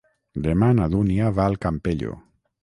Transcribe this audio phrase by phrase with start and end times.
[0.45, 2.17] Demà na Dúnia va al Campello.